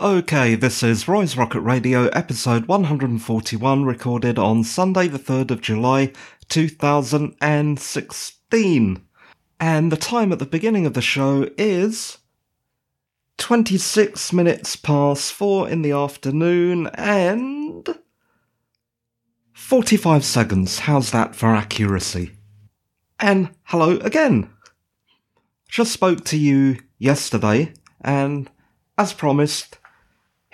[0.00, 6.12] Okay, this is Roy's Rocket Radio, episode 141, recorded on Sunday, the 3rd of July,
[6.48, 9.02] 2016.
[9.58, 12.18] And the time at the beginning of the show is
[13.38, 17.88] 26 minutes past 4 in the afternoon and
[19.52, 20.78] 45 seconds.
[20.78, 22.36] How's that for accuracy?
[23.18, 24.48] And hello again.
[25.68, 28.48] Just spoke to you yesterday, and
[28.96, 29.77] as promised,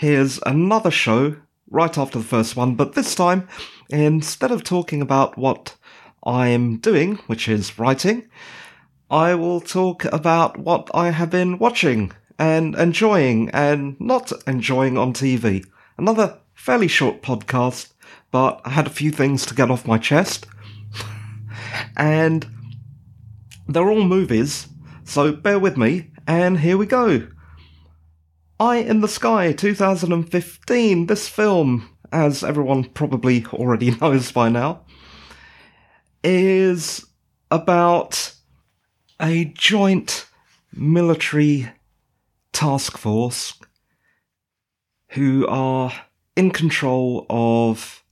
[0.04, 1.34] here's another show
[1.70, 3.48] right after the first one, but this time,
[3.88, 5.76] instead of talking about what
[6.22, 8.28] I'm doing, which is writing,
[9.10, 15.14] I will talk about what I have been watching and enjoying and not enjoying on
[15.14, 15.64] TV.
[15.96, 17.94] Another fairly short podcast,
[18.30, 20.46] but I had a few things to get off my chest.
[21.96, 22.46] and
[23.66, 24.68] they're all movies,
[25.04, 27.26] so bear with me, and here we go.
[28.60, 31.06] Eye in the Sky 2015.
[31.06, 34.82] This film, as everyone probably already knows by now,
[36.22, 37.04] is
[37.50, 38.32] about
[39.20, 40.28] a joint
[40.72, 41.68] military
[42.52, 43.58] task force
[45.08, 45.92] who are
[46.36, 48.04] in control of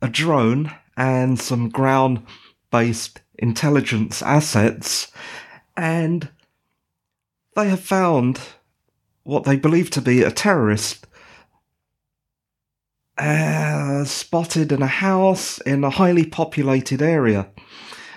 [0.00, 2.24] a drone and some ground
[2.70, 5.10] based intelligence assets,
[5.76, 6.28] and
[7.56, 8.38] they have found
[9.26, 11.06] what they believe to be a terrorist
[13.18, 17.48] uh, spotted in a house in a highly populated area.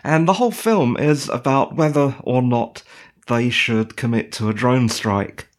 [0.03, 2.83] And the whole film is about whether or not
[3.27, 5.49] they should commit to a drone strike.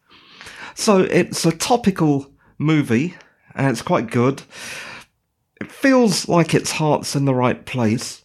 [0.75, 3.17] So it's a topical movie,
[3.55, 4.43] and it's quite good.
[5.61, 8.25] It feels like its heart's in the right place.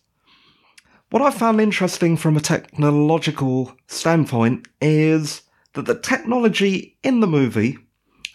[1.10, 5.42] What I found interesting from a technological standpoint is
[5.76, 7.78] that the technology in the movie,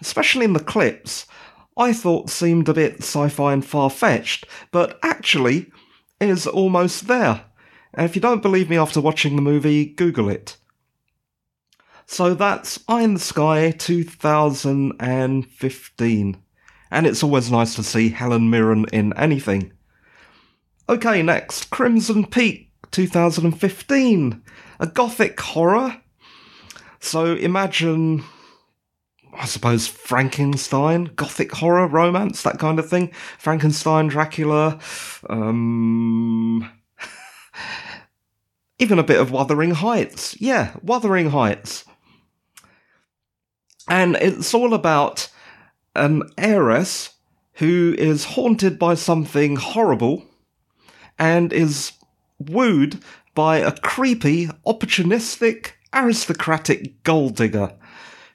[0.01, 1.27] especially in the clips,
[1.77, 5.67] I thought seemed a bit sci fi and far fetched, but actually
[6.21, 7.45] is almost there.
[7.95, 10.57] And if you don't believe me after watching the movie, Google it.
[12.07, 16.43] So that's Eye in the Sky 2015.
[16.91, 19.73] And it's always nice to see Helen Mirren in anything.
[20.89, 24.43] Okay, next Crimson Peak 2015.
[24.81, 26.03] A gothic horror.
[27.01, 28.23] So imagine,
[29.35, 33.11] I suppose, Frankenstein, gothic horror, romance, that kind of thing.
[33.39, 34.79] Frankenstein, Dracula,
[35.29, 36.71] um,
[38.79, 40.39] even a bit of Wuthering Heights.
[40.41, 41.85] Yeah, Wuthering Heights.
[43.89, 45.31] And it's all about
[45.97, 47.15] an heiress
[47.55, 50.25] who is haunted by something horrible
[51.19, 51.93] and is
[52.39, 53.03] wooed
[53.35, 57.75] by a creepy, opportunistic, aristocratic gold digger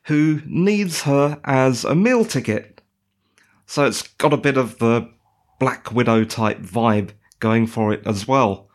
[0.04, 2.82] who needs her as a meal ticket.
[3.66, 5.10] So it's got a bit of the
[5.60, 8.70] Black Widow type vibe going for it as well.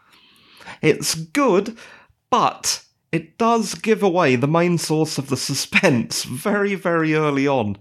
[0.83, 1.77] It's good,
[2.31, 7.77] but it does give away the main source of the suspense very, very early on,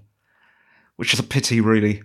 [0.96, 2.04] which is a pity, really.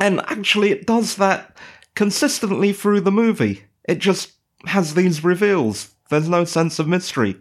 [0.00, 1.56] And actually, it does that
[1.94, 3.64] consistently through the movie.
[3.84, 4.32] It just
[4.66, 5.94] has these reveals.
[6.08, 7.36] There's no sense of mystery.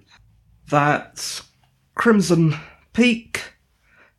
[0.69, 1.44] That's
[1.95, 2.55] Crimson
[2.94, 3.53] Peak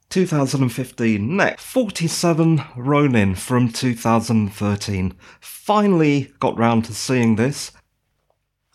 [0.08, 1.36] 2015.
[1.36, 5.14] Next, 47 Ronin from 2013.
[5.40, 7.72] Finally got round to seeing this.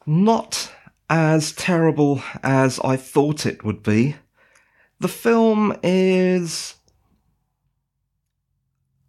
[0.05, 0.71] Not
[1.09, 4.15] as terrible as I thought it would be.
[4.99, 6.75] The film is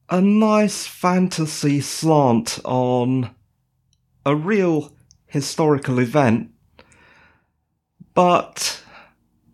[0.08, 3.34] a nice fantasy slant on
[4.25, 4.96] a real
[5.26, 6.50] historical event,
[8.14, 8.82] but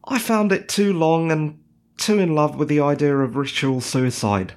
[0.05, 1.61] I found it too long and
[1.97, 4.55] too in love with the idea of ritual suicide.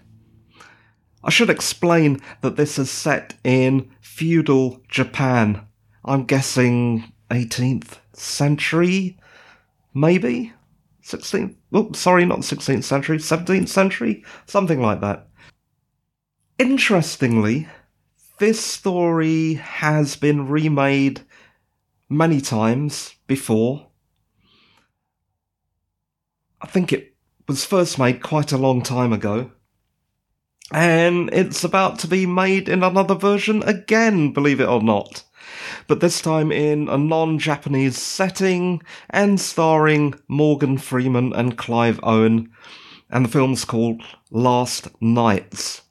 [1.23, 5.67] I should explain that this is set in feudal Japan.
[6.03, 9.17] I'm guessing 18th century,
[9.93, 10.53] maybe?
[11.03, 11.55] 16th?
[11.71, 14.23] Oh, sorry, not 16th century, 17th century?
[14.45, 15.27] Something like that.
[16.59, 17.67] Interestingly,
[18.39, 21.21] this story has been remade
[22.09, 23.87] many times before.
[26.63, 27.13] I think it
[27.47, 29.51] was first made quite a long time ago.
[30.71, 35.23] And it's about to be made in another version again, believe it or not
[35.87, 42.51] but this time in a non Japanese setting and starring Morgan Freeman and Clive Owen.
[43.09, 44.01] And the film's called
[44.31, 45.83] Last Knights.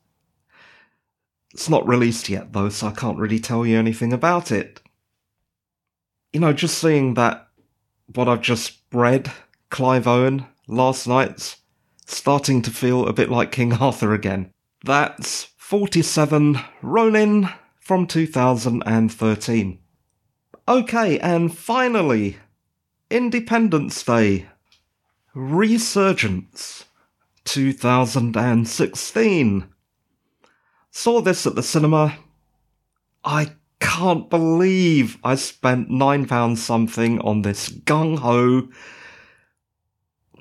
[1.53, 4.81] It's not released yet though, so I can't really tell you anything about it.
[6.33, 7.49] You know, just seeing that,
[8.15, 9.31] what I've just read,
[9.71, 11.59] Clive Owen, Last Knights
[12.07, 14.51] starting to feel a bit like King Arthur again.
[14.85, 17.49] That's 47 Ronin
[17.81, 19.79] from 2013.
[20.69, 22.37] Okay, and finally,
[23.11, 24.47] Independence Day
[25.35, 26.85] Resurgence
[27.45, 29.69] 2016.
[30.91, 32.19] Saw this at the cinema.
[33.25, 38.69] I can't believe I spent £9 something on this gung ho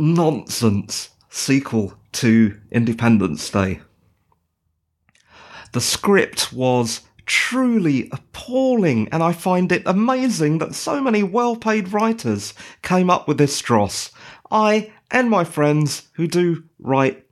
[0.02, 3.82] nonsense sequel to Independence Day.
[5.74, 11.94] The script was truly appalling, and I find it amazing that so many well paid
[11.94, 14.12] writers came up with this dross.
[14.50, 17.26] I and my friends who do write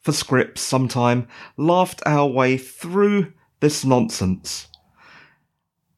[0.00, 4.68] for scripts sometime laughed our way through this nonsense.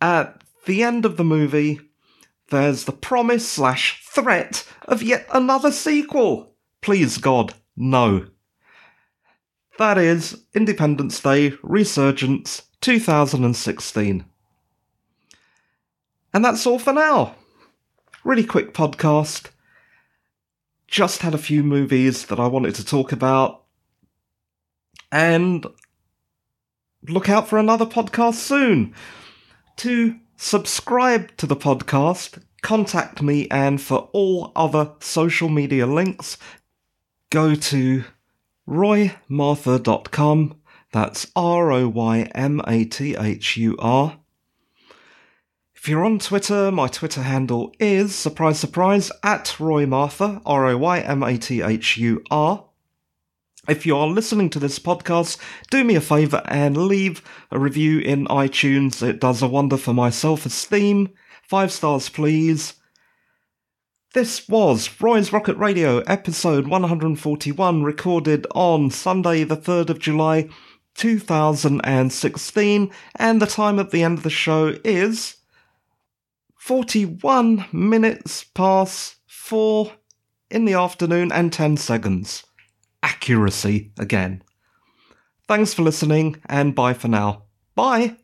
[0.01, 1.79] At the end of the movie,
[2.49, 6.55] there's the promise slash threat of yet another sequel.
[6.81, 8.27] Please God, no.
[9.79, 14.25] That is Independence Day Resurgence 2016.
[16.35, 17.37] And that's all for now.
[18.25, 19.51] Really quick podcast.
[20.87, 23.65] Just had a few movies that I wanted to talk about.
[25.13, 25.67] And
[27.09, 28.95] look out for another podcast soon.
[29.77, 36.37] To subscribe to the podcast, contact me, and for all other social media links,
[37.31, 38.05] go to
[38.69, 40.57] roymathur.com.
[40.93, 44.19] That's R O Y M A T H U R.
[45.75, 51.01] If you're on Twitter, my Twitter handle is, surprise, surprise, at roymathur, R O Y
[51.01, 52.67] M A T H U R.
[53.69, 55.39] If you are listening to this podcast,
[55.71, 59.03] do me a favour and leave a review in iTunes.
[59.03, 61.11] It does a wonder for my self esteem.
[61.51, 62.75] Five stars, please.
[64.15, 70.49] This was Roy's Rocket Radio, episode 141, recorded on Sunday, the 3rd of July,
[70.95, 75.39] 2016, and the time at the end of the show is
[76.55, 79.93] 41 minutes past 4
[80.53, 82.45] in the afternoon and 10 seconds
[83.03, 84.45] accuracy again.
[85.49, 87.47] Thanks for listening, and bye for now.
[87.75, 88.20] Bye!